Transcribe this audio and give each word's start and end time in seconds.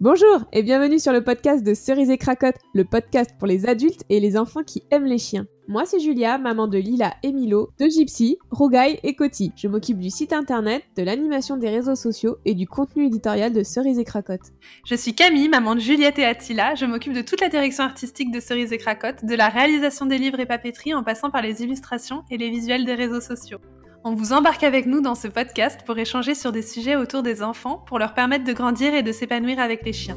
Bonjour 0.00 0.44
et 0.52 0.62
bienvenue 0.62 1.00
sur 1.00 1.12
le 1.12 1.24
podcast 1.24 1.66
de 1.66 1.74
Cerise 1.74 2.08
et 2.08 2.18
Cracotte, 2.18 2.54
le 2.72 2.84
podcast 2.84 3.34
pour 3.36 3.48
les 3.48 3.66
adultes 3.66 4.04
et 4.08 4.20
les 4.20 4.36
enfants 4.36 4.62
qui 4.62 4.84
aiment 4.92 5.06
les 5.06 5.18
chiens. 5.18 5.48
Moi 5.66 5.86
c'est 5.86 5.98
Julia, 5.98 6.38
maman 6.38 6.68
de 6.68 6.78
Lila 6.78 7.14
et 7.24 7.32
Milo, 7.32 7.70
de 7.80 7.88
Gypsy, 7.88 8.38
Rougaille 8.52 9.00
et 9.02 9.16
Coty. 9.16 9.50
Je 9.56 9.66
m'occupe 9.66 9.98
du 9.98 10.08
site 10.08 10.32
internet, 10.32 10.84
de 10.96 11.02
l'animation 11.02 11.56
des 11.56 11.68
réseaux 11.68 11.96
sociaux 11.96 12.36
et 12.44 12.54
du 12.54 12.68
contenu 12.68 13.06
éditorial 13.06 13.52
de 13.52 13.64
Cerise 13.64 13.98
et 13.98 14.04
Cracotte. 14.04 14.52
Je 14.86 14.94
suis 14.94 15.16
Camille, 15.16 15.48
maman 15.48 15.74
de 15.74 15.80
Juliette 15.80 16.20
et 16.20 16.24
Attila. 16.24 16.76
Je 16.76 16.86
m'occupe 16.86 17.12
de 17.12 17.22
toute 17.22 17.40
la 17.40 17.48
direction 17.48 17.82
artistique 17.82 18.30
de 18.30 18.38
Cerise 18.38 18.72
et 18.72 18.78
Cracotte, 18.78 19.24
de 19.24 19.34
la 19.34 19.48
réalisation 19.48 20.06
des 20.06 20.18
livres 20.18 20.38
et 20.38 20.46
papeterie 20.46 20.94
en 20.94 21.02
passant 21.02 21.30
par 21.30 21.42
les 21.42 21.60
illustrations 21.64 22.22
et 22.30 22.38
les 22.38 22.50
visuels 22.50 22.84
des 22.84 22.94
réseaux 22.94 23.20
sociaux. 23.20 23.58
On 24.04 24.14
vous 24.14 24.32
embarque 24.32 24.62
avec 24.62 24.86
nous 24.86 25.00
dans 25.00 25.16
ce 25.16 25.26
podcast 25.28 25.80
pour 25.84 25.98
échanger 25.98 26.34
sur 26.34 26.52
des 26.52 26.62
sujets 26.62 26.94
autour 26.96 27.22
des 27.22 27.42
enfants 27.42 27.78
pour 27.86 27.98
leur 27.98 28.14
permettre 28.14 28.44
de 28.44 28.52
grandir 28.52 28.94
et 28.94 29.02
de 29.02 29.10
s'épanouir 29.10 29.58
avec 29.58 29.84
les 29.84 29.92
chiens. 29.92 30.16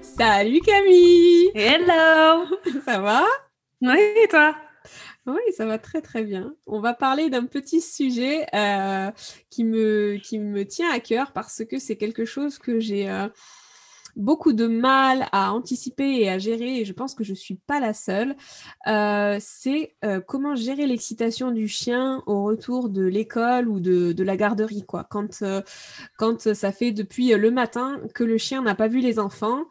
Salut 0.00 0.60
Camille. 0.60 1.50
Hello. 1.54 2.44
Ça 2.84 3.00
va? 3.00 3.24
Oui, 3.82 3.98
et 4.22 4.28
toi? 4.28 4.54
Oui, 5.26 5.40
ça 5.54 5.66
va 5.66 5.78
très 5.78 6.00
très 6.00 6.24
bien. 6.24 6.54
On 6.66 6.80
va 6.80 6.94
parler 6.94 7.28
d'un 7.28 7.44
petit 7.44 7.82
sujet 7.82 8.46
euh, 8.54 9.10
qui, 9.50 9.64
me, 9.64 10.62
tient 10.62 10.90
à 10.90 10.98
cœur 10.98 11.32
parce 11.32 11.62
que 11.64 11.78
c'est 11.78 11.96
quelque 11.96 12.24
chose 12.24 12.58
que 12.58 12.80
j'ai 12.80 13.08
euh, 13.10 13.28
beaucoup 14.16 14.54
de 14.54 14.66
mal 14.66 15.28
à 15.30 15.52
anticiper 15.52 16.22
et 16.22 16.30
à 16.30 16.38
gérer, 16.38 16.78
et 16.78 16.84
je 16.86 16.92
pense 16.94 17.14
que 17.14 17.22
je 17.22 17.32
ne 17.32 17.36
suis 17.36 17.56
pas 17.56 17.80
la 17.80 17.92
seule. 17.92 18.34
Euh, 18.86 19.36
c'est 19.40 19.94
comment 20.26 20.56
gérer 20.56 20.86
l'excitation 20.86 21.50
du 21.50 21.68
chien 21.68 22.22
au 22.26 22.44
retour 22.44 22.88
de 22.88 23.02
l'école 23.02 23.68
ou 23.68 23.78
de, 23.78 24.22
la 24.22 24.36
garderie, 24.38 24.84
quoi. 24.86 25.04
Quand, 25.04 25.44
quand 26.16 26.54
ça 26.54 26.72
fait 26.72 26.92
depuis 26.92 27.28
le 27.28 27.50
matin 27.50 28.00
que 28.14 28.24
le 28.24 28.38
chien 28.38 28.62
n'a 28.62 28.74
pas 28.74 28.88
vu 28.88 29.00
les 29.00 29.18
enfants, 29.18 29.66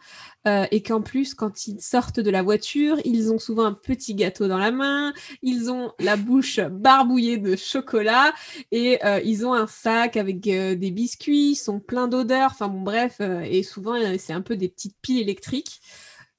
euh, 0.47 0.65
et 0.71 0.81
qu'en 0.81 1.01
plus, 1.01 1.33
quand 1.33 1.67
ils 1.67 1.81
sortent 1.81 2.19
de 2.19 2.29
la 2.29 2.41
voiture, 2.41 2.97
ils 3.03 3.31
ont 3.31 3.39
souvent 3.39 3.65
un 3.65 3.73
petit 3.73 4.15
gâteau 4.15 4.47
dans 4.47 4.57
la 4.57 4.71
main, 4.71 5.13
ils 5.41 5.69
ont 5.69 5.91
la 5.99 6.15
bouche 6.15 6.59
barbouillée 6.59 7.37
de 7.37 7.55
chocolat 7.55 8.33
et 8.71 9.03
euh, 9.05 9.19
ils 9.25 9.45
ont 9.45 9.53
un 9.53 9.67
sac 9.67 10.15
avec 10.15 10.47
euh, 10.47 10.75
des 10.75 10.91
biscuits, 10.91 11.51
ils 11.51 11.55
sont 11.55 11.79
pleins 11.79 12.07
d'odeurs, 12.07 12.51
enfin 12.51 12.69
bon 12.69 12.81
bref, 12.81 13.19
et 13.19 13.63
souvent 13.63 13.95
c'est 14.17 14.33
un 14.33 14.41
peu 14.41 14.55
des 14.55 14.69
petites 14.69 14.95
piles 15.01 15.19
électriques. 15.19 15.81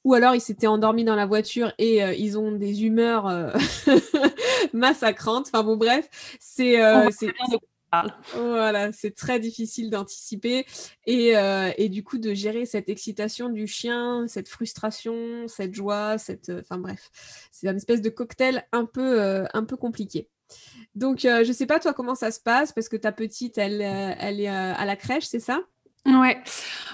Ou 0.05 0.15
alors 0.15 0.34
ils 0.34 0.41
s'étaient 0.41 0.67
endormis 0.67 1.05
dans 1.05 1.15
la 1.15 1.27
voiture 1.27 1.75
et 1.77 2.03
euh, 2.03 2.15
ils 2.15 2.39
ont 2.39 2.53
des 2.53 2.84
humeurs 2.84 3.53
massacrantes. 4.73 5.48
Enfin 5.53 5.62
bon 5.62 5.77
bref, 5.77 6.09
c'est 6.41 6.81
voilà, 8.35 8.93
c'est 8.93 9.15
très 9.15 9.41
difficile 9.41 9.91
d'anticiper 9.91 10.65
et, 11.07 11.37
euh, 11.37 11.71
et, 11.77 11.89
du 11.89 12.05
coup 12.05 12.19
de 12.19 12.35
gérer 12.35 12.67
cette 12.67 12.89
excitation 12.89 13.49
du 13.49 13.67
chien, 13.67 14.27
cette 14.29 14.49
frustration, 14.49 15.49
cette 15.49 15.75
joie, 15.75 16.19
cette, 16.19 16.53
enfin 16.61 16.79
bref, 16.79 17.11
c'est 17.51 17.69
un 17.69 17.77
espèce 17.77 18.01
de 18.01 18.11
cocktail 18.11 18.65
un 18.73 18.85
peu, 18.85 19.21
euh, 19.21 19.45
un 19.55 19.65
peu 19.65 19.77
compliqué. 19.77 20.29
Donc 20.95 21.25
euh, 21.25 21.45
je 21.45 21.53
sais 21.53 21.67
pas 21.67 21.81
toi 21.81 21.93
comment 21.93 22.15
ça 22.15 22.31
se 22.31 22.41
passe? 22.41 22.73
Parce 22.73 22.89
que 22.89 22.97
ta 22.97 23.13
petite, 23.13 23.59
elle, 23.59 23.81
elle 23.83 24.41
est 24.41 24.49
à 24.49 24.85
la 24.85 24.97
crèche, 24.97 25.27
c'est 25.27 25.41
ça? 25.41 25.61
Ouais, 26.06 26.43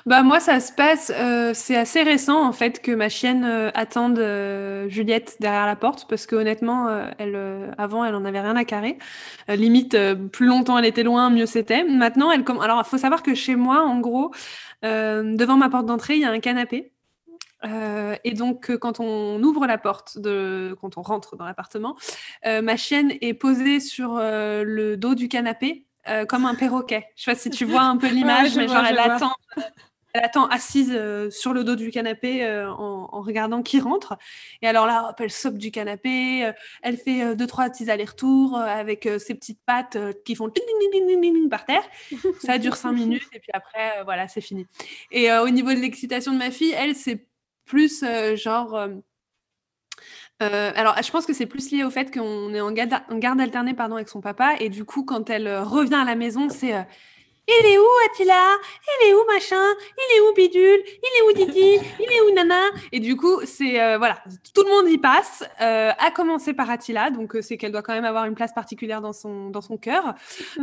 bah 0.05 0.25
moi 0.25 0.41
ça 0.41 0.59
se 0.59 0.73
passe, 0.73 1.13
euh, 1.15 1.53
c'est 1.55 1.77
assez 1.77 2.03
récent 2.03 2.45
en 2.45 2.53
fait 2.53 2.83
que 2.83 2.91
ma 2.91 3.09
chienne 3.09 3.45
euh, 3.45 3.71
attende 3.75 4.19
euh, 4.19 4.89
Juliette 4.89 5.37
derrière 5.39 5.65
la 5.65 5.77
porte 5.77 6.07
parce 6.09 6.27
que 6.27 6.35
honnêtement, 6.35 6.89
euh, 6.89 7.09
elle, 7.19 7.73
avant 7.79 8.05
elle 8.05 8.17
en 8.17 8.25
avait 8.25 8.41
rien 8.41 8.57
à 8.57 8.65
carrer. 8.65 8.99
limite, 9.49 9.97
plus 10.33 10.47
longtemps 10.47 10.77
elle 10.77 10.87
était 10.87 11.05
loin, 11.05 11.31
mieux 11.31 11.47
c'était. 11.47 11.85
Maintenant, 11.85 12.33
elle 12.33 12.43
comme, 12.43 12.61
alors 12.61 12.83
il 12.85 12.89
faut 12.89 12.99
savoir 12.99 13.23
que 13.23 13.35
chez 13.35 13.55
moi, 13.55 13.83
en 13.85 14.01
gros, 14.01 14.33
devant 14.83 15.57
ma 15.57 15.69
porte 15.71 15.87
d'entrée, 15.87 16.17
il 16.17 16.23
y 16.23 16.25
a 16.25 16.31
un 16.31 16.41
canapé. 16.41 16.93
et 18.25 18.33
donc, 18.35 18.77
quand 18.79 19.01
on 19.01 19.43
ouvre 19.43 19.67
la 19.67 19.79
porte, 19.79 20.19
de, 20.19 20.77
quand 20.81 20.99
on 20.99 21.03
rentre 21.03 21.37
dans 21.37 21.45
l'appartement, 21.47 21.97
ma 22.45 22.77
chienne 22.77 23.13
est 23.21 23.35
posée 23.35 23.81
sur 23.81 24.17
le 24.19 24.97
dos 24.97 25.15
du 25.15 25.29
canapé 25.29 25.86
euh, 26.09 26.25
comme 26.25 26.45
un 26.45 26.55
perroquet. 26.55 27.07
Je 27.17 27.25
sais 27.25 27.33
pas 27.33 27.39
si 27.39 27.51
tu 27.51 27.65
vois 27.65 27.83
un 27.83 27.97
peu 27.97 28.07
l'image, 28.13 28.57
ouais, 28.57 28.63
mais 28.63 28.69
genre 28.69 28.85
elle 28.85 28.99
attend, 28.99 29.33
elle 30.13 30.25
attend 30.25 30.47
assise 30.47 30.93
euh, 30.95 31.31
sur 31.31 31.53
le 31.53 31.65
dos 31.65 31.77
du 31.77 31.91
canapé 31.91 32.45
euh, 32.45 32.71
en, 32.71 33.09
en, 33.13 33.21
regardant 33.21 33.63
qui 33.63 33.81
rentre. 33.81 34.17
Et 34.63 34.69
alors 34.69 34.87
là, 34.87 35.09
hop, 35.11 35.17
elle 35.21 35.31
saute 35.31 35.59
du 35.59 35.71
canapé, 35.71 36.51
elle 36.83 36.97
fait 36.97 37.35
deux 37.35 37.47
trois 37.47 37.69
petits 37.69 37.91
allers-retours 37.91 38.57
avec 38.59 39.09
ses 39.19 39.35
petites 39.35 39.61
pattes 39.67 39.99
qui 40.25 40.35
font 40.35 40.49
ding, 40.49 40.65
ding, 40.93 41.07
ding, 41.07 41.21
ding, 41.21 41.49
par 41.49 41.65
terre. 41.65 41.85
Ça 42.41 42.59
dure 42.59 42.77
cinq 42.77 42.93
minutes 42.93 43.29
et 43.33 43.41
puis 43.41 43.51
après, 43.53 44.03
voilà, 44.05 44.29
c'est 44.29 44.41
fini. 44.41 44.67
Et 45.11 45.33
au 45.33 45.51
niveau 45.51 45.73
de 45.73 45.79
l'excitation 45.81 46.33
de 46.33 46.39
ma 46.39 46.51
fille, 46.51 46.75
elle, 46.77 46.95
c'est 46.95 47.27
plus 47.65 48.05
genre 48.37 48.89
euh, 50.43 50.71
alors, 50.75 50.95
je 51.03 51.11
pense 51.11 51.25
que 51.25 51.33
c'est 51.33 51.47
plus 51.47 51.71
lié 51.71 51.83
au 51.85 51.91
fait 51.91 52.13
qu'on 52.13 52.53
est 52.53 52.61
en 52.61 52.71
garde, 52.71 52.93
en 53.11 53.19
garde 53.19 53.41
alternée 53.41 53.75
pardon, 53.75 53.97
avec 53.97 54.09
son 54.09 54.21
papa. 54.21 54.55
Et 54.61 54.69
du 54.69 54.85
coup, 54.85 55.05
quand 55.05 55.31
elle 55.31 55.47
euh, 55.47 55.63
revient 55.63 55.95
à 55.95 56.05
la 56.05 56.15
maison, 56.15 56.49
c'est 56.51 56.75
euh, 56.75 56.83
il 57.49 57.67
est 57.67 57.79
où 57.79 57.87
Attila? 58.11 58.57
Il 59.01 59.09
est 59.09 59.15
où 59.15 59.25
machin? 59.27 59.75
Il 59.97 60.17
est 60.17 60.21
où 60.21 60.35
Bidule? 60.35 60.83
Il 60.85 61.19
est 61.19 61.23
où 61.29 61.33
Didi? 61.47 61.79
Il 62.01 62.13
est 62.13 62.21
où 62.23 62.35
Nana? 62.35 62.63
Et 62.93 63.01
du 63.01 63.17
coup, 63.17 63.41
c'est 63.45 63.81
euh, 63.81 63.99
voilà, 63.99 64.19
tout 64.55 64.65
le 64.65 64.71
monde 64.71 64.91
y 64.91 64.99
passe, 64.99 65.45
euh, 65.61 65.93
à 65.99 66.11
commencer 66.11 66.55
par 66.55 66.71
Attila, 66.71 67.11
donc 67.11 67.37
euh, 67.37 67.43
c'est 67.43 67.57
qu'elle 67.57 67.73
doit 67.73 67.83
quand 67.83 67.93
même 67.93 68.05
avoir 68.05 68.25
une 68.25 68.35
place 68.35 68.53
particulière 68.53 69.01
dans 69.01 69.13
son 69.13 69.51
dans 69.51 69.61
son 69.61 69.77
cœur. 69.77 70.15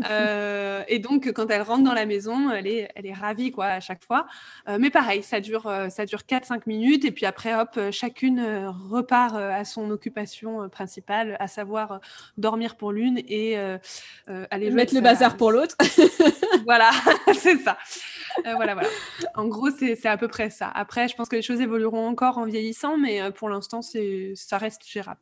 Euh, 0.10 0.84
et 0.88 1.00
donc, 1.00 1.32
quand 1.34 1.50
elle 1.50 1.62
rentre 1.62 1.84
dans 1.84 1.94
la 1.94 2.06
maison, 2.06 2.52
elle 2.52 2.68
est 2.68 2.90
elle 2.96 3.06
est 3.06 3.14
ravie 3.14 3.52
quoi 3.52 3.66
à 3.66 3.80
chaque 3.80 4.04
fois. 4.04 4.26
Mais 4.68 4.90
pareil, 4.90 5.24
ça 5.24 5.40
dure 5.40 5.72
ça 5.90 6.06
dure 6.06 6.22
4-5 6.28 6.64
minutes. 6.66 7.06
Et 7.06 7.12
puis 7.12 7.26
après 7.26 7.56
hop, 7.56 7.80
chacune 7.92 8.68
repart 8.90 9.36
à 9.36 9.64
son 9.64 9.90
occupation 9.92 10.68
principale, 10.70 11.38
à 11.40 11.48
savoir 11.48 12.00
dormir 12.38 12.76
pour 12.76 12.92
l'une 12.92 13.20
et 13.28 13.58
aller 14.52 14.70
mettre 14.72 14.94
le 14.94 15.02
bazar 15.02 15.38
pour 15.38 15.52
l'autre. 15.52 15.76
voilà, 16.66 16.73
c'est 17.34 17.58
ça. 17.58 17.78
Euh, 18.46 18.56
voilà, 18.56 18.74
voilà. 18.74 18.90
En 19.36 19.48
gros, 19.48 19.70
c'est 19.72 20.06
à 20.06 20.18
peu 20.18 20.28
près 20.28 20.50
ça. 20.50 20.70
Après, 20.74 21.08
je 21.08 21.16
pense 21.16 21.30
que 21.30 21.36
les 21.36 21.42
choses 21.42 21.62
évolueront 21.62 22.08
encore 22.08 22.38
en 22.38 22.46
vieillissant, 22.46 22.98
mais 22.98 23.22
euh, 23.22 23.32
pour 23.32 23.50
l'instant, 23.50 23.82
ça 23.82 24.58
reste 24.58 24.82
gérable. 24.88 25.22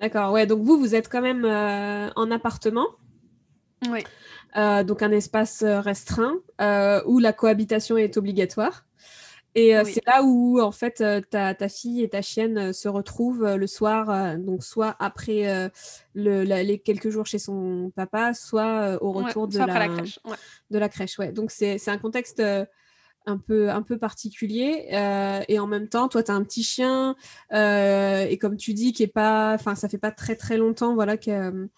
D'accord, 0.00 0.32
ouais. 0.32 0.46
Donc 0.46 0.62
vous, 0.62 0.78
vous 0.78 0.94
êtes 0.94 1.08
quand 1.08 1.20
même 1.20 1.44
euh, 1.44 2.10
en 2.16 2.30
appartement. 2.30 2.86
Oui. 3.90 4.04
Euh, 4.56 4.84
donc 4.84 5.02
un 5.02 5.10
espace 5.10 5.62
restreint 5.62 6.36
où 7.06 7.18
la 7.18 7.32
cohabitation 7.32 7.96
est 7.96 8.16
obligatoire. 8.16 8.84
Et 9.54 9.76
euh, 9.76 9.82
oui. 9.84 9.92
c'est 9.92 10.06
là 10.06 10.22
où, 10.24 10.60
en 10.60 10.72
fait, 10.72 11.00
euh, 11.00 11.20
ta, 11.20 11.54
ta, 11.54 11.68
fille 11.68 12.02
et 12.02 12.08
ta 12.08 12.22
chienne 12.22 12.58
euh, 12.58 12.72
se 12.72 12.88
retrouvent 12.88 13.54
le 13.54 13.66
soir, 13.66 14.36
donc 14.38 14.64
soit 14.64 14.96
après 14.98 15.70
le, 16.14 16.44
la, 16.44 16.62
les 16.62 16.78
quelques 16.78 17.10
jours 17.10 17.26
chez 17.26 17.38
son 17.38 17.92
papa, 17.94 18.34
soit 18.34 18.98
au 19.02 19.12
retour 19.12 19.44
ouais, 19.44 19.54
de, 19.54 19.58
la, 19.58 19.66
la, 19.66 19.88
crèche. 19.88 20.18
Ouais. 20.24 20.36
de 20.70 20.78
la 20.78 20.88
crèche. 20.88 21.18
Ouais. 21.18 21.32
Donc 21.32 21.50
c'est 21.50 21.88
un 21.88 21.98
contexte 21.98 22.42
un 23.26 23.38
peu, 23.38 23.70
un 23.70 23.82
peu 23.82 23.98
particulier. 23.98 24.88
Euh, 24.92 25.40
et 25.48 25.58
en 25.58 25.66
même 25.66 25.88
temps, 25.88 26.08
toi, 26.08 26.22
tu 26.22 26.30
as 26.30 26.34
un 26.34 26.42
petit 26.42 26.62
chien. 26.62 27.16
Euh, 27.52 28.26
et 28.28 28.38
comme 28.38 28.56
tu 28.56 28.74
dis, 28.74 28.92
qui 28.92 29.02
est 29.02 29.08
pas. 29.08 29.54
Enfin, 29.54 29.74
ça 29.74 29.88
fait 29.88 29.98
pas 29.98 30.10
très, 30.10 30.36
très 30.36 30.56
longtemps 30.56 30.94
voilà, 30.94 31.16
que, 31.16 31.68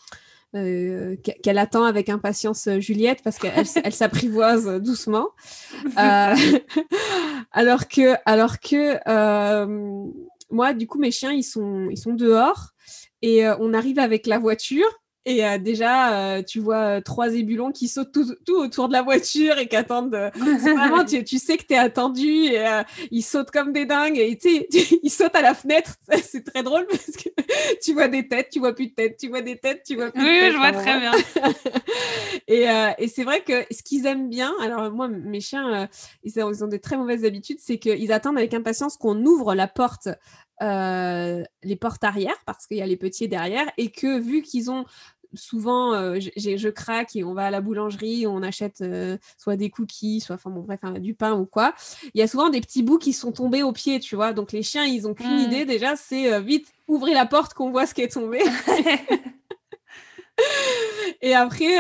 euh, 0.55 1.17
qu'elle 1.43 1.59
attend 1.59 1.85
avec 1.85 2.09
impatience 2.09 2.69
euh, 2.69 2.79
Juliette 2.79 3.21
parce 3.23 3.39
qu'elle 3.39 3.53
elle, 3.83 3.93
s'apprivoise 3.93 4.81
doucement. 4.81 5.29
Euh, 5.99 6.35
alors 7.53 7.89
que, 7.89 8.15
alors 8.25 8.61
que 8.61 8.97
moi, 10.51 10.73
du 10.73 10.87
coup, 10.87 10.99
mes 10.99 11.11
chiens, 11.11 11.33
ils 11.33 11.43
sont, 11.43 11.89
ils 11.91 11.99
sont 11.99 12.15
dehors 12.15 12.71
et 13.23 13.47
on 13.59 13.75
arrive 13.75 13.99
avec 13.99 14.27
la 14.27 14.39
voiture 14.39 14.87
et 15.29 15.45
euh, 15.45 15.59
déjà, 15.59 16.37
euh, 16.37 16.43
tu 16.45 16.61
vois 16.61 16.77
euh, 16.77 17.01
trois 17.01 17.35
ébulons 17.35 17.73
qui 17.73 17.89
sautent 17.89 18.13
tout, 18.13 18.33
tout, 18.47 18.55
autour 18.55 18.87
de 18.87 18.93
la 18.93 19.03
voiture 19.03 19.59
et 19.59 19.67
qui 19.67 19.75
attendent. 19.75 20.17
vraiment, 20.37 21.05
tu, 21.09 21.25
tu, 21.25 21.39
sais 21.41 21.57
que 21.57 21.65
tu 21.65 21.75
es 21.75 21.79
attendu 21.79 22.29
et 22.29 22.65
euh, 22.65 22.85
ils 23.11 23.23
sautent 23.23 23.51
comme 23.51 23.73
des 23.73 23.87
dingues 23.87 24.19
et 24.19 24.39
tu 24.39 24.49
ils 25.03 25.11
sautent 25.11 25.35
à 25.35 25.43
la 25.43 25.55
fenêtre. 25.55 25.97
C'est 26.23 26.45
très 26.45 26.63
drôle 26.63 26.87
parce 26.87 27.11
que 27.11 27.29
tu 27.83 27.93
vois 27.93 28.07
des 28.07 28.29
têtes, 28.29 28.51
tu 28.53 28.61
vois 28.61 28.73
plus 28.73 28.87
de 28.87 28.95
têtes, 28.95 29.17
tu 29.19 29.29
vois 29.29 29.43
des 29.43 29.59
têtes, 29.59 29.83
tu 29.85 29.97
vois 29.97 30.13
plus 30.13 30.23
oui, 30.23 30.29
de 30.29 30.33
têtes. 30.33 30.45
Oui, 30.45 30.53
je 30.53 30.59
vois 30.59 30.73
très 30.73 31.01
bien. 31.01 31.13
et, 32.47 33.05
et 33.05 33.09
c'est 33.09 33.25
vrai 33.25 33.41
que 33.41 33.65
ce 33.75 33.83
qu'ils 33.83 34.07
aiment 34.07 34.31
bien, 34.31 34.55
alors 34.63 34.93
moi, 34.93 35.09
mes 35.09 35.41
chiens, 35.41 35.89
ils 36.23 36.41
ont, 36.41 36.53
ils 36.53 36.63
ont 36.63 36.69
des 36.69 36.79
très 36.79 36.97
mauvaises 36.97 37.25
habitudes, 37.25 37.59
c'est 37.61 37.79
qu'ils 37.79 38.13
attendent 38.13 38.39
avec 38.39 38.55
impatience 38.55 38.97
qu'on 38.97 39.25
ouvre 39.25 39.57
la 39.57 39.67
porte 39.67 40.09
euh, 40.63 41.45
les 41.63 41.77
portes 41.77 42.03
arrière 42.03 42.37
parce 42.47 42.67
qu'il 42.67 42.79
y 42.79 42.83
a 42.83 42.87
les 42.87 42.97
petits 42.97 43.29
derrière 43.29 43.71
et 43.77 43.91
que 43.91 44.19
vu 44.19 44.41
qu'ils 44.41 44.71
ont 44.71 44.87
souvent, 45.35 45.95
euh, 45.95 46.19
je 46.19 46.69
craque 46.69 47.17
et 47.17 47.25
on 47.25 47.35
va 47.35 47.47
à 47.47 47.51
la 47.51 47.61
boulangerie, 47.61 48.27
on 48.27 48.43
achète 48.43 48.81
euh, 48.81 49.19
soit 49.39 49.57
des 49.57 49.71
cookies, 49.71 50.21
soit 50.21 50.37
enfin 50.37 50.51
bon 50.51 50.63
bref 50.63 50.81
du 51.01 51.15
pain 51.15 51.35
ou 51.35 51.47
quoi. 51.47 51.75
Il 52.15 52.19
y 52.19 52.23
a 52.23 52.29
souvent 52.29 52.49
des 52.49 52.61
petits 52.61 52.83
bouts 52.83 52.99
qui 52.99 53.13
sont 53.13 53.33
tombés 53.33 53.63
au 53.63 53.73
pied, 53.73 54.01
tu 54.01 54.17
vois. 54.17 54.33
Donc 54.33 54.53
les 54.53 54.63
chiens, 54.63 54.85
ils 54.85 55.07
ont 55.07 55.15
qu'une 55.15 55.37
mmh. 55.37 55.47
idée 55.47 55.65
déjà, 55.65 55.97
c'est 55.97 56.41
vite 56.41 56.73
ouvrez 56.89 57.15
la 57.15 57.27
porte 57.27 57.55
qu'on 57.55 57.71
voit 57.71 57.87
ce 57.87 57.95
qui 57.95 58.03
est 58.03 58.13
tombé. 58.13 58.39
et 61.21 61.35
après, 61.35 61.79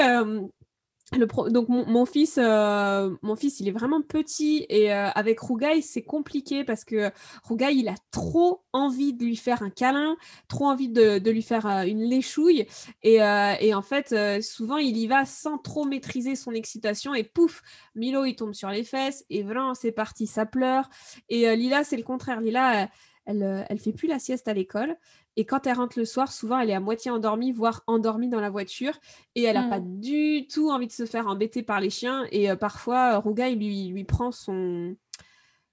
donc 1.12 1.69
mon, 1.69 2.05
fils, 2.05 2.37
euh, 2.37 3.11
mon 3.23 3.37
fils, 3.37 3.61
il 3.61 3.69
est 3.69 3.73
vraiment 3.73 4.03
petit 4.03 4.67
et 4.69 4.93
euh, 4.93 5.08
avec 5.11 5.38
Rougaï, 5.38 5.81
c'est 5.81 6.03
compliqué 6.03 6.64
parce 6.64 6.85
que 6.85 7.12
Rougaï, 7.44 7.79
il 7.79 7.88
a 7.88 7.94
trop 8.11 8.64
envie 8.73 9.12
de 9.12 9.25
lui 9.25 9.37
faire 9.37 9.62
un 9.62 9.70
câlin, 9.70 10.17
trop 10.49 10.67
envie 10.67 10.88
de, 10.88 11.31
lui 11.31 11.43
faire 11.43 11.67
euh, 11.67 11.82
une 11.85 12.03
léchouille 12.03 12.67
et, 13.05 13.23
en 13.23 13.82
fait, 13.82 14.43
souvent 14.43 14.79
il 14.79 14.97
y 14.97 15.06
va 15.06 15.25
sans 15.25 15.58
trop 15.58 15.85
maîtriser 15.85 16.35
son 16.35 16.50
excitation 16.53 17.14
et 17.14 17.23
pouf, 17.23 17.62
Milo 17.94 18.25
il 18.25 18.35
tombe 18.35 18.52
sur 18.52 18.70
les 18.70 18.82
fesses 18.82 19.25
et 19.31 19.44
vraiment 19.44 19.75
c'est 19.75 19.93
parti, 19.93 20.26
ça 20.26 20.44
pleure. 20.44 20.88
Et 21.29 21.55
Lila 21.55 21.85
c'est 21.85 21.97
le 21.97 22.02
contraire, 22.02 22.41
Lila 22.41 22.88
elle, 23.26 23.67
elle 23.69 23.78
fait 23.78 23.93
plus 23.93 24.08
la 24.08 24.19
sieste 24.19 24.49
à 24.49 24.55
l'école 24.55 24.96
et 25.37 25.44
quand 25.44 25.67
elle 25.67 25.76
rentre 25.76 25.99
le 25.99 26.06
soir, 26.06 26.32
souvent, 26.32 26.58
elle 26.58 26.70
est 26.70 26.75
à 26.75 26.81
moitié 26.81 27.11
endormie, 27.11 27.52
voire 27.52 27.82
endormie 27.87 28.28
dans 28.28 28.40
la 28.40 28.49
voiture. 28.49 28.94
Et 29.34 29.43
elle 29.43 29.56
n'a 29.56 29.69
pas 29.69 29.81
mmh. 29.81 30.00
du 30.00 30.46
tout 30.49 30.70
envie 30.70 30.87
de 30.87 30.93
se 30.93 31.05
faire 31.05 31.26
embêter 31.26 31.62
par 31.62 31.78
les 31.78 31.90
chiens. 31.90 32.26
Et 32.32 32.50
euh, 32.50 32.56
parfois, 32.56 33.19
Rougaï 33.19 33.55
lui, 33.55 33.88
lui 33.88 34.05
prend 34.05 34.32
son, 34.32 34.96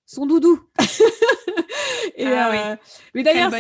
son 0.06 0.26
doudou. 0.26 0.60
et, 2.18 2.28
ah 2.28 2.72
euh, 2.72 2.76
Mais 3.16 3.24
d'ailleurs, 3.24 3.54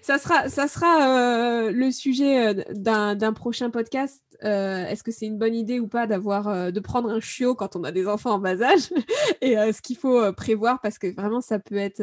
ça, 0.00 0.18
sera, 0.18 0.48
ça 0.48 0.66
sera 0.66 1.66
euh, 1.66 1.70
le 1.70 1.90
sujet 1.90 2.54
d'un 2.70 3.32
prochain 3.34 3.68
podcast 3.68 4.24
euh, 4.44 4.86
est-ce 4.86 5.02
que 5.02 5.12
c'est 5.12 5.26
une 5.26 5.38
bonne 5.38 5.54
idée 5.54 5.80
ou 5.80 5.86
pas 5.86 6.06
d'avoir 6.06 6.48
euh, 6.48 6.70
de 6.70 6.80
prendre 6.80 7.10
un 7.10 7.20
chiot 7.20 7.54
quand 7.54 7.76
on 7.76 7.84
a 7.84 7.92
des 7.92 8.08
enfants 8.08 8.32
en 8.32 8.38
bas 8.38 8.62
âge 8.62 8.90
et 9.40 9.58
euh, 9.58 9.72
ce 9.72 9.82
qu'il 9.82 9.96
faut 9.96 10.32
prévoir? 10.32 10.80
Parce 10.80 10.98
que 10.98 11.08
vraiment 11.14 11.40
ça 11.40 11.58
peut 11.58 11.76
être 11.76 12.02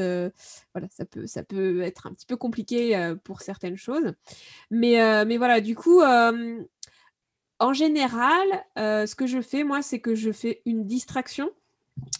voilà 0.73 0.87
ça 0.89 1.43
peut 1.43 1.81
être 1.81 2.07
un 2.07 2.13
petit 2.13 2.25
peu 2.25 2.37
compliqué 2.37 3.15
pour 3.23 3.41
certaines 3.41 3.77
choses. 3.77 4.13
Mais 4.71 5.25
mais 5.25 5.37
voilà 5.37 5.61
du 5.61 5.75
coup 5.75 6.01
en 7.59 7.73
général 7.73 8.47
ce 8.75 9.15
que 9.15 9.27
je 9.27 9.41
fais 9.41 9.63
moi 9.63 9.81
c'est 9.81 9.99
que 9.99 10.15
je 10.15 10.31
fais 10.31 10.61
une 10.65 10.85
distraction. 10.85 11.49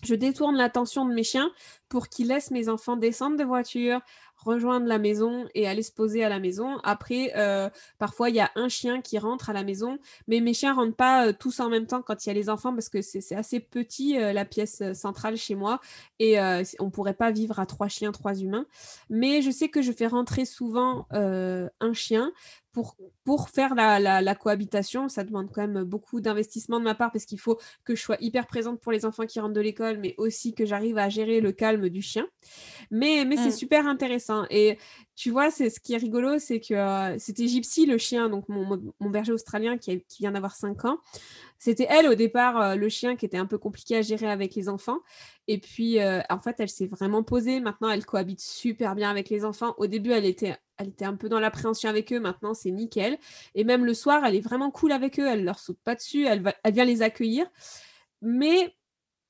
Je 0.03 0.15
détourne 0.15 0.55
l'attention 0.55 1.05
de 1.05 1.13
mes 1.13 1.23
chiens 1.23 1.51
pour 1.87 2.09
qu'ils 2.09 2.29
laissent 2.29 2.49
mes 2.49 2.67
enfants 2.67 2.97
descendre 2.97 3.37
de 3.37 3.43
voiture, 3.43 4.01
rejoindre 4.37 4.87
la 4.87 4.99
maison 4.99 5.47
et 5.55 5.67
aller 5.67 5.83
se 5.83 5.91
poser 5.91 6.23
à 6.23 6.29
la 6.29 6.39
maison. 6.39 6.77
Après, 6.83 7.33
euh, 7.35 7.69
parfois, 7.97 8.29
il 8.29 8.35
y 8.35 8.39
a 8.39 8.51
un 8.55 8.69
chien 8.69 9.01
qui 9.01 9.17
rentre 9.17 9.49
à 9.49 9.53
la 9.53 9.63
maison, 9.63 9.97
mais 10.27 10.39
mes 10.39 10.53
chiens 10.53 10.73
rentrent 10.73 10.95
pas 10.95 11.27
euh, 11.27 11.33
tous 11.37 11.59
en 11.59 11.69
même 11.69 11.87
temps 11.87 12.01
quand 12.01 12.25
il 12.25 12.29
y 12.29 12.31
a 12.31 12.35
les 12.35 12.49
enfants 12.49 12.73
parce 12.73 12.89
que 12.89 13.01
c'est 13.01 13.35
assez 13.35 13.59
petit, 13.59 14.19
euh, 14.19 14.33
la 14.33 14.45
pièce 14.45 14.83
centrale 14.93 15.37
chez 15.37 15.55
moi, 15.55 15.81
et 16.19 16.37
on 16.79 16.89
pourrait 16.89 17.13
pas 17.13 17.31
vivre 17.31 17.59
à 17.59 17.65
trois 17.65 17.87
chiens, 17.87 18.11
trois 18.11 18.39
humains. 18.39 18.65
Mais 19.09 19.41
je 19.41 19.51
sais 19.51 19.69
que 19.69 19.81
je 19.81 19.91
fais 19.91 20.07
rentrer 20.07 20.45
souvent 20.45 21.07
un 21.11 21.93
chien 21.93 22.31
pour, 23.23 23.49
faire 23.49 23.75
la, 23.75 24.35
cohabitation, 24.35 25.09
ça 25.09 25.23
demande 25.23 25.49
quand 25.51 25.67
même 25.67 25.83
beaucoup 25.83 26.21
d'investissement 26.21 26.79
de 26.79 26.83
ma 26.83 26.95
part 26.95 27.11
parce 27.11 27.25
qu'il 27.25 27.39
faut 27.39 27.57
que 27.83 27.95
je 27.95 28.01
sois 28.01 28.17
hyper 28.19 28.47
présente 28.47 28.79
pour 28.79 28.91
les 28.91 29.05
enfants 29.05 29.25
qui 29.25 29.39
rentrent 29.39 29.53
de 29.53 29.61
l'école, 29.61 29.97
mais 29.97 30.13
aussi 30.17 30.53
que 30.53 30.65
j'arrive 30.65 30.97
à 30.97 31.09
gérer 31.09 31.41
le 31.41 31.51
calme 31.51 31.89
du 31.89 32.01
chien. 32.01 32.27
Mais, 32.91 33.25
mais 33.25 33.37
c'est 33.37 33.49
mmh. 33.49 33.51
super 33.51 33.87
intéressant. 33.87 34.26
Et 34.49 34.77
tu 35.15 35.31
vois, 35.31 35.49
c'est 35.49 35.69
ce 35.69 35.79
qui 35.79 35.93
est 35.93 35.97
rigolo, 35.97 36.39
c'est 36.39 36.59
que 36.59 36.73
euh, 36.73 37.15
c'était 37.17 37.47
Gypsy, 37.47 37.85
le 37.85 37.97
chien, 37.97 38.29
donc 38.29 38.47
mon, 38.49 38.79
berger 39.09 39.31
australien 39.31 39.77
qui, 39.77 40.03
vient 40.19 40.31
d'avoir 40.31 40.55
5 40.55 40.85
ans. 40.85 40.99
C'était 41.59 41.87
elle 41.89 42.07
au 42.07 42.13
départ, 42.13 42.61
euh, 42.61 42.75
le 42.75 42.87
chien 42.87 43.15
qui 43.15 43.25
était 43.25 43.37
un 43.37 43.47
peu 43.47 43.57
compliqué 43.57 43.97
à 43.97 44.01
gérer 44.01 44.29
avec 44.29 44.53
les 44.53 44.69
enfants. 44.69 44.99
Et 45.47 45.57
puis, 45.57 45.99
euh, 45.99 46.21
en 46.29 46.39
fait, 46.39 46.55
elle 46.59 46.69
s'est 46.69 46.85
vraiment 46.87 47.23
posée. 47.23 47.59
Maintenant, 47.59 47.89
elle 47.89 48.05
cohabite 48.05 48.41
super 48.41 48.93
bien 48.95 49.09
avec 49.09 49.29
les 49.29 49.43
enfants. 49.43 49.73
Au 49.77 49.87
début, 49.87 50.11
elle 50.11 50.25
était, 50.25 50.55
elle 50.77 50.89
était 50.89 51.05
un 51.05 51.15
peu 51.15 51.29
dans 51.29 51.39
l'appréhension 51.39 51.89
avec 51.89 52.13
eux. 52.13 52.19
Maintenant, 52.19 52.53
c'est 52.53 52.71
nickel. 52.71 53.17
Et 53.55 53.63
même 53.63 53.85
le 53.85 53.95
soir, 53.95 54.23
elle 54.23 54.35
est 54.35 54.41
vraiment 54.41 54.69
cool 54.69 54.91
avec 54.91 55.19
eux. 55.19 55.27
Elle 55.27 55.43
leur 55.43 55.57
saute 55.57 55.79
pas 55.83 55.95
dessus. 55.95 56.25
Elle, 56.25 56.43
elle 56.63 56.73
vient 56.73 56.85
les 56.85 57.01
accueillir. 57.01 57.47
Mais 58.21 58.76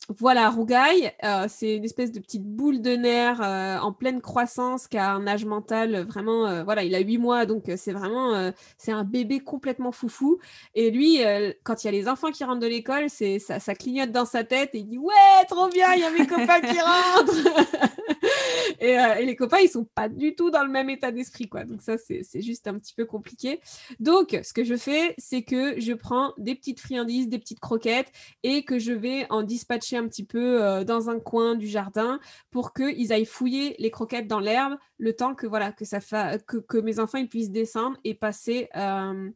voilà, 0.10 0.50
Rougaille, 0.50 1.12
euh, 1.26 1.48
c'est 1.50 1.76
une 1.76 1.84
espèce 1.84 2.14
de 2.14 2.20
petite 2.20 2.46
boule 2.46 2.82
de 2.82 2.92
nerfs 2.92 3.42
euh, 3.42 3.78
en 3.78 3.92
pleine 3.92 4.22
croissance 4.22 4.88
qui 4.88 4.98
a 4.98 5.12
un 5.12 5.28
âge 5.28 5.44
mental 5.44 6.06
vraiment, 6.08 6.48
euh, 6.48 6.64
voilà, 6.64 6.84
il 6.84 6.96
a 6.96 7.00
huit 7.00 7.18
mois, 7.18 7.46
donc 7.46 7.66
c'est 7.76 7.92
vraiment, 7.92 8.52
c'est 8.78 8.94
un 8.94 9.04
bébé 9.04 9.42
complètement 9.42 9.92
foufou. 9.92 10.40
Et 10.76 10.92
lui, 10.92 11.20
quand 11.64 11.84
il 11.84 11.88
y 11.88 11.90
a 11.90 11.92
les 11.92 12.08
enfants 12.08 12.32
qui 12.32 12.46
rentrent 12.46 12.62
de 12.62 12.68
l'école, 12.68 13.10
c'est 13.10 13.40
ça, 13.40 13.60
ça, 13.60 13.76
clignote 13.76 14.12
dans 14.12 14.26
sa 14.26 14.46
tête 14.46 14.74
et 14.76 14.80
il 14.80 14.88
dit 14.88 14.98
ouais, 14.98 15.46
trop 15.50 15.68
bien, 15.68 15.94
il 15.94 16.00
y 16.00 16.04
a 16.06 16.12
mes 16.12 16.26
copains 16.26 16.62
qui 16.62 16.80
rentrent. 16.80 17.34
et, 18.80 18.92
et, 18.92 19.26
les 19.26 19.36
copains, 19.36 19.60
ils 19.60 19.70
sont 19.70 19.86
pas 19.86 20.10
du 20.10 20.36
tout 20.36 20.52
dans 20.52 20.64
le 20.64 20.70
même 20.70 20.90
état 20.90 21.12
d'esprit, 21.12 21.48
quoi. 21.48 21.66
Donc 21.66 21.82
ça, 21.82 21.98
c'est 21.98 22.42
juste 22.42 22.68
un 22.68 22.78
petit 22.78 22.94
peu 22.94 23.06
compliqué. 23.06 23.60
Donc, 24.00 24.38
ce 24.44 24.54
que 24.54 24.64
je 24.64 24.76
fais, 24.76 25.16
c'est 25.18 25.44
que 25.44 25.80
je 25.80 25.94
prends 25.94 26.34
des 26.38 26.56
petites 26.56 26.80
friandises, 26.80 27.30
des 27.30 27.40
petites 27.40 27.60
croquettes 27.60 28.12
et 28.44 28.64
que 28.64 28.80
je 28.80 28.94
vais 28.94 29.26
en 29.30 29.44
dispatcher 29.44 29.98
un 29.98 30.08
petit 30.08 30.26
peu 30.26 30.64
euh, 30.64 30.84
dans 30.84 31.10
un 31.10 31.20
coin 31.20 31.56
du 31.56 31.68
jardin 31.68 32.20
pour 32.52 32.74
qu'ils 32.74 33.14
aillent 33.14 33.26
fouiller 33.26 33.76
les 33.80 33.92
croquettes 33.92 34.28
dans 34.28 34.40
l'herbe 34.40 34.76
le 34.98 35.14
temps 35.14 35.36
que 35.36 35.48
voilà 35.48 35.72
que 35.72 35.86
ça 35.86 36.00
que, 36.40 36.78
mes 36.80 37.00
enfants 37.00 37.18
ils 37.18 37.30
puissent 37.30 37.52
descendre 37.52 37.98
et 38.04 38.14
passer 38.14 38.70
euh, 38.76 39.30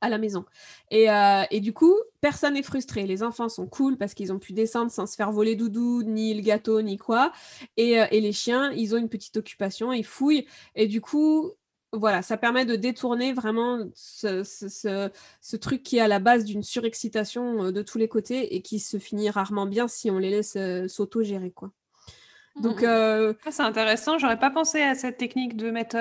à 0.00 0.08
la 0.08 0.18
maison. 0.18 0.44
Euh, 0.92 1.44
et 1.50 1.60
du 1.60 1.72
coup, 1.72 1.94
personne 2.24 2.54
n'est 2.54 2.62
frustré. 2.62 3.06
Les 3.06 3.22
enfants 3.22 3.50
sont 3.50 3.66
cool 3.66 3.98
parce 3.98 4.14
qu'ils 4.14 4.32
ont 4.32 4.38
pu 4.38 4.54
descendre 4.54 4.90
sans 4.90 5.06
se 5.06 5.14
faire 5.14 5.30
voler 5.30 5.56
doudou, 5.56 6.02
ni 6.02 6.32
le 6.32 6.40
gâteau, 6.40 6.80
ni 6.80 6.96
quoi. 6.96 7.32
Et, 7.76 7.98
et 8.10 8.20
les 8.22 8.32
chiens, 8.32 8.72
ils 8.72 8.94
ont 8.94 8.98
une 8.98 9.10
petite 9.10 9.36
occupation, 9.36 9.92
ils 9.92 10.06
fouillent. 10.06 10.46
Et 10.74 10.86
du 10.86 11.02
coup, 11.02 11.52
voilà, 11.92 12.22
ça 12.22 12.38
permet 12.38 12.64
de 12.64 12.76
détourner 12.76 13.34
vraiment 13.34 13.78
ce, 13.94 15.56
truc 15.56 15.82
qui 15.82 15.98
est 15.98 16.00
à 16.00 16.08
la 16.08 16.18
base 16.18 16.46
d'une 16.46 16.62
surexcitation 16.62 17.64
euh, 17.64 17.72
de 17.72 17.82
tous 17.82 17.98
les 17.98 18.08
côtés 18.08 18.56
et 18.56 18.62
qui 18.62 18.78
se 18.78 18.98
finit 18.98 19.28
rarement 19.28 19.66
bien 19.66 19.86
si 19.86 20.10
on 20.10 20.18
les 20.18 20.30
laisse 20.30 20.56
euh, 20.56 20.88
s'auto-gérer. 20.88 21.50
quoi. 21.50 21.72
Donc, 22.58 22.80
mmh. 22.80 22.86
euh, 22.86 23.32
c'est 23.50 23.60
intéressant. 23.60 24.16
J'aurais 24.16 24.38
pas 24.38 24.50
pensé 24.50 24.80
à 24.80 24.94
cette 24.94 25.18
technique 25.18 25.58
de 25.58 25.70
mettre, 25.70 25.96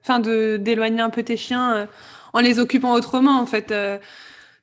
enfin, 0.00 0.18
de 0.18 0.56
d'éloigner 0.56 1.02
un 1.02 1.10
peu 1.10 1.22
tes 1.22 1.36
chiens 1.36 1.88
en 2.32 2.40
les 2.40 2.58
occupant 2.58 2.94
autrement. 2.94 3.38
En 3.38 3.46
fait, 3.46 3.70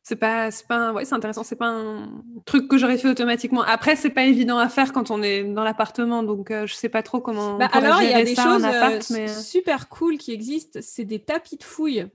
c'est 0.07 0.15
pas 0.15 0.51
c'est 0.51 0.67
pas 0.67 0.93
ouais 0.93 1.03
c'est 1.03 1.15
intéressant 1.15 1.43
c'est 1.43 1.55
pas 1.55 1.69
un 1.69 2.11
truc 2.45 2.67
que 2.67 2.77
j'aurais 2.77 2.99
fait 2.99 3.07
automatiquement 3.07 3.63
après 3.63 3.95
c'est 3.95 4.11
pas 4.11 4.23
évident 4.23 4.59
à 4.59 4.69
faire 4.69 4.93
quand 4.93 5.09
on 5.09 5.23
est 5.23 5.43
dans 5.43 5.63
l'appartement 5.63 6.21
donc 6.21 6.51
euh, 6.51 6.67
je 6.67 6.75
sais 6.75 6.89
pas 6.89 7.01
trop 7.01 7.21
comment 7.21 7.57
bah, 7.57 7.69
alors 7.73 8.03
il 8.03 8.11
y 8.11 8.13
a 8.13 8.23
des 8.23 8.35
choses 8.35 8.63
euh, 8.63 8.99
euh. 9.11 9.27
super 9.27 9.89
cool 9.89 10.19
qui 10.19 10.31
existent 10.31 10.79
c'est 10.83 11.05
des 11.05 11.17
tapis 11.17 11.57
de 11.57 11.63
fouille 11.63 12.05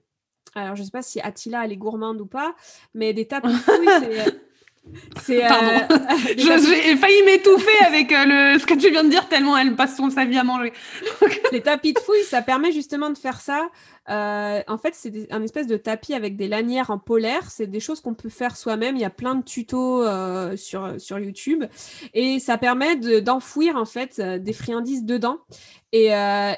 alors 0.54 0.76
je 0.76 0.84
sais 0.84 0.92
pas 0.92 1.02
si 1.02 1.20
Attila 1.20 1.64
elle 1.64 1.72
est 1.72 1.76
gourmande 1.76 2.20
ou 2.20 2.26
pas 2.26 2.54
mais 2.94 3.12
des 3.12 3.26
tapis 3.26 3.48
de 3.48 3.54
fouille 3.54 3.88
c'est 5.20 5.40
Pardon. 5.48 5.96
J'ai 6.36 6.96
failli 6.96 7.22
m'étouffer 7.24 7.84
avec 7.86 8.10
le, 8.10 8.58
ce 8.58 8.66
que 8.66 8.74
tu 8.74 8.90
viens 8.90 9.04
de 9.04 9.10
dire 9.10 9.19
tellement 9.30 9.56
elle 9.56 9.74
passe 9.74 9.96
son 9.96 10.10
sa 10.10 10.26
vie 10.26 10.36
à 10.36 10.44
manger. 10.44 10.72
les 11.52 11.62
tapis 11.62 11.94
de 11.94 11.98
fouille, 11.98 12.22
ça 12.24 12.42
permet 12.42 12.72
justement 12.72 13.08
de 13.08 13.16
faire 13.16 13.40
ça. 13.40 13.70
Euh, 14.08 14.62
en 14.66 14.78
fait, 14.78 14.94
c'est 14.94 15.30
un 15.32 15.42
espèce 15.42 15.66
de 15.66 15.76
tapis 15.76 16.14
avec 16.14 16.36
des 16.36 16.48
lanières 16.48 16.90
en 16.90 16.98
polaire. 16.98 17.50
C'est 17.50 17.66
des 17.66 17.80
choses 17.80 18.00
qu'on 18.00 18.14
peut 18.14 18.28
faire 18.28 18.56
soi-même. 18.56 18.96
Il 18.96 19.02
y 19.02 19.04
a 19.04 19.10
plein 19.10 19.36
de 19.36 19.42
tutos 19.42 20.02
euh, 20.02 20.56
sur, 20.56 21.00
sur 21.00 21.18
YouTube. 21.18 21.64
Et 22.14 22.40
ça 22.40 22.58
permet 22.58 22.96
d'enfouir 23.20 23.76
en 23.76 23.84
fait 23.84 24.18
euh, 24.18 24.38
des 24.38 24.52
friandises 24.52 25.04
dedans. 25.04 25.38
Et, 25.92 26.10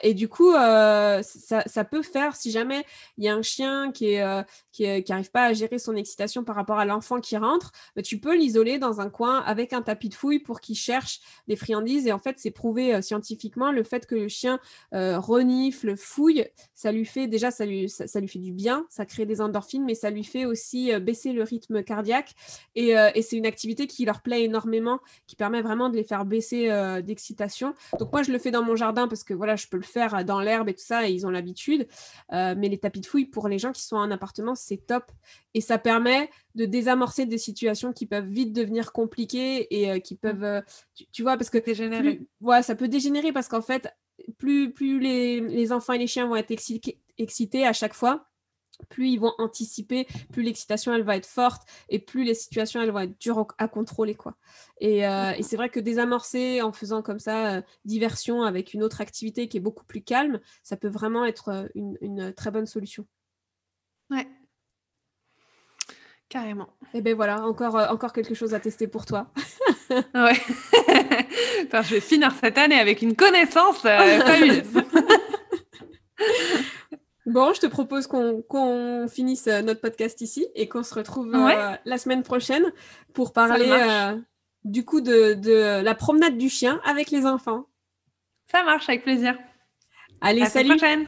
et, 0.03 0.13
du 0.13 0.29
coup, 0.29 0.53
ça, 0.53 1.23
ça, 1.23 1.85
peut 1.85 2.03
faire, 2.03 2.37
si 2.37 2.51
jamais 2.51 2.85
il 3.17 3.25
y 3.25 3.31
a 3.31 3.35
un 3.35 3.41
chien 3.41 3.91
qui 3.91 4.09
est, 4.09 4.45
qui 4.73 4.85
n'arrive 5.09 5.31
pas 5.31 5.45
à 5.45 5.53
gérer 5.55 5.79
son 5.79 5.97
excitation 5.97 6.45
par 6.45 6.55
rapport 6.55 6.79
à 6.79 6.85
l'enfant 6.85 7.19
qui 7.19 7.39
rentre, 7.39 7.73
bah, 7.97 8.03
tu 8.03 8.19
peux 8.21 8.37
l'isoler 8.37 8.79
dans 8.79 9.01
un 9.01 9.09
coin 9.09 9.41
avec 9.41 9.73
un 9.73 9.81
tapis 9.81 10.11
de 10.11 10.15
fouille 10.15 10.41
pour 10.41 10.61
qu'il 10.61 10.77
cherche 10.77 11.21
des 11.49 11.57
friandises. 11.57 12.07
Et 12.07 12.13
en 12.13 12.19
fait, 12.19 12.35
c'est 12.41 12.51
prouvé 12.63 13.03
scientifiquement 13.03 13.73
le 13.73 13.83
fait 13.83 14.07
que 14.07 14.15
le 14.15 14.29
chien 14.29 14.61
renifle, 14.93 15.97
fouille, 15.97 16.47
ça 16.75 16.93
lui 16.93 17.05
fait 17.05 17.27
déjà, 17.27 17.51
ça 17.51 17.65
lui, 17.65 17.89
ça, 17.89 18.21
lui 18.21 18.29
fait 18.29 18.39
du 18.39 18.53
bien, 18.53 18.87
ça 18.89 19.07
crée 19.07 19.27
des 19.27 19.41
endorphines, 19.41 19.85
mais 19.85 19.95
ça 19.95 20.11
lui 20.11 20.25
fait 20.25 20.45
aussi 20.45 20.93
euh, 20.93 21.01
baisser 21.01 21.33
le 21.33 21.43
rythme 21.43 21.83
cardiaque. 21.83 22.35
Euh, 22.77 23.11
et, 23.15 23.23
c'est 23.23 23.37
une 23.37 23.47
activité 23.47 23.87
qui 23.87 24.05
leur 24.05 24.21
plaît 24.21 24.45
énormément, 24.45 25.01
qui 25.27 25.37
permet 25.37 25.63
vraiment 25.63 25.89
de 25.89 25.97
les 25.97 26.05
faire 26.05 26.25
baisser 26.25 26.71
euh, 26.71 27.01
d'excitation. 27.01 27.75
Donc 27.99 28.13
moi, 28.13 28.23
je 28.23 28.33
le 28.33 28.39
fais 28.39 28.51
dans 28.51 28.63
mon 28.63 28.77
jardin 28.77 29.09
parce 29.09 29.25
que 29.25 29.35
voilà, 29.35 29.57
je 29.57 29.67
peux 29.69 29.77
le 29.77 29.83
faire 29.83 30.25
dans 30.25 30.41
l'herbe 30.41 30.69
et 30.69 30.75
tout 30.75 30.85
ça, 30.85 31.09
et 31.09 31.13
ils 31.13 31.27
ont 31.27 31.31
l'habitude. 31.31 31.87
mais 32.31 32.69
les 32.69 32.79
tapis 32.79 33.01
de 33.01 33.07
fouille, 33.07 33.27
pour 33.27 33.49
les 33.49 33.59
gens 33.59 33.73
qui 33.73 33.83
sont 33.83 33.97
en 33.97 34.11
appartement, 34.11 34.55
c'est 34.55 34.79
top. 34.79 35.11
Et 35.55 35.61
ça 35.61 35.79
permet 35.79 36.31
de 36.55 36.65
désamorcer 36.65 37.27
des 37.27 37.39
situations 37.39 37.93
qui 37.93 38.07
peuvent 38.07 38.29
vite 38.29 38.53
devenir 38.53 38.93
compliquées 38.93 39.67
et 39.71 40.01
qui 40.01 40.15
mmh. 40.15 40.19
peuvent, 40.19 40.63
tu, 41.13 41.23
vois, 41.23 41.37
parce 41.37 41.51
que... 41.51 41.59
Dégénérer. 41.59 42.21
ouais, 42.41 42.63
ça 42.63 42.75
peut 42.75 42.89
dégénérer 42.89 43.33
parce 43.33 43.49
qu'en 43.49 43.63
fait, 43.63 43.89
plus, 44.39 44.73
plus 44.73 45.01
les, 45.01 45.41
les, 45.41 45.73
enfants 45.73 45.95
et 45.95 45.99
les 45.99 46.07
chiens 46.07 46.27
vont 46.27 46.37
être 46.37 46.51
excités, 46.51 47.67
à 47.67 47.73
chaque 47.73 47.95
fois, 47.95 48.29
plus 48.89 49.11
ils 49.11 49.21
vont 49.21 49.35
anticiper, 49.39 50.07
plus 50.33 50.43
l'excitation 50.43 50.93
elle 50.93 51.03
va 51.03 51.17
être 51.17 51.27
forte 51.27 51.63
et 51.89 51.99
plus 51.99 52.25
les 52.25 52.35
situations 52.35 52.81
elles 52.81 52.91
vont 52.91 53.01
être 53.01 53.19
dures 53.21 53.47
à 53.59 53.69
contrôler 53.69 54.15
quoi. 54.15 54.37
Et, 54.81 55.07
euh, 55.07 55.33
c'est 55.41 55.57
vrai 55.57 55.69
que 55.69 55.81
désamorcer 55.81 56.63
en 56.63 56.73
faisant 56.73 57.03
comme 57.03 57.19
ça 57.19 57.57
euh, 57.57 57.63
diversion 57.85 58.43
avec 58.43 58.75
une 58.75 58.83
autre 58.83 59.01
activité 59.01 59.49
qui 59.49 59.59
est 59.59 59.61
beaucoup 59.61 59.85
plus 59.85 60.03
calme, 60.03 60.41
ça 60.63 60.77
peut 60.77 60.89
vraiment 60.89 61.25
être 61.25 61.49
euh, 61.49 61.69
une, 61.75 62.33
très 62.35 62.51
bonne 62.51 62.67
solution. 62.67 63.07
Ouais. 64.11 64.27
Carrément. 66.33 66.69
Et 66.95 67.03
ben 67.03 67.15
voilà, 67.15 67.45
encore, 67.45 67.75
encore 67.75 68.15
quelque 68.15 68.33
chose 68.33 68.55
à 68.55 68.59
tester 68.59 68.87
pour 68.87 69.05
toi. 69.05 69.27
ouais. 69.91 70.33
je 71.71 71.95
vais 71.95 72.01
finir 72.01 72.33
cette 72.41 72.57
année 72.57 72.81
avec 72.81 73.03
une 73.03 73.15
connaissance 73.15 73.77
fabuleuse. 73.83 74.65
Bon, 77.27 77.53
je 77.53 77.61
te 77.61 77.67
propose 77.67 78.07
qu'on 78.07 79.07
finisse 79.09 79.47
euh, 79.47 79.61
notre 79.61 79.83
podcast 79.83 80.23
ici 80.23 80.47
et 80.55 80.71
qu'on 80.71 80.83
se 80.83 80.95
retrouve 80.95 81.35
euh, 81.35 81.77
la 81.85 81.99
semaine 81.99 82.23
prochaine 82.23 82.65
pour 83.13 83.35
parler 83.35 83.69
euh, 83.69 84.19
du 84.65 84.87
coup 84.87 85.03
de, 85.03 85.83
la 85.83 85.95
promenade 85.95 86.39
du 86.39 86.49
chien 86.49 86.81
avec 86.83 87.11
les 87.11 87.27
enfants. 87.27 87.67
Ça 88.51 88.65
marche, 88.65 88.89
avec 88.89 89.03
plaisir. 89.03 89.37
Allez, 90.23 90.47
salut. 90.47 90.71
Prochaine. 90.71 91.07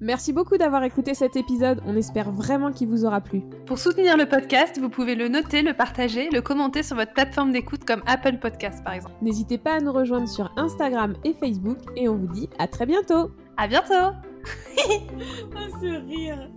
Merci 0.00 0.32
beaucoup 0.32 0.56
d'avoir 0.56 0.84
écouté 0.84 1.14
cet 1.14 1.34
épisode, 1.34 1.82
on 1.84 1.96
espère 1.96 2.30
vraiment 2.30 2.70
qu'il 2.70 2.88
vous 2.88 3.04
aura 3.04 3.20
plu. 3.20 3.42
Pour 3.66 3.78
soutenir 3.78 4.16
le 4.16 4.26
podcast, 4.26 4.78
vous 4.78 4.88
pouvez 4.88 5.16
le 5.16 5.26
noter, 5.26 5.62
le 5.62 5.74
partager, 5.74 6.28
le 6.30 6.40
commenter 6.40 6.84
sur 6.84 6.94
votre 6.94 7.12
plateforme 7.12 7.50
d'écoute 7.50 7.84
comme 7.84 8.02
Apple 8.06 8.38
Podcast 8.38 8.84
par 8.84 8.94
exemple. 8.94 9.16
N'hésitez 9.22 9.58
pas 9.58 9.74
à 9.74 9.80
nous 9.80 9.92
rejoindre 9.92 10.28
sur 10.28 10.52
Instagram 10.56 11.14
et 11.24 11.34
Facebook 11.34 11.78
et 11.96 12.08
on 12.08 12.14
vous 12.14 12.28
dit 12.28 12.48
à 12.60 12.68
très 12.68 12.86
bientôt. 12.86 13.32
À 13.56 13.66
bientôt 13.66 13.94
ah, 13.94 15.66
ce 15.80 16.06
rire 16.06 16.48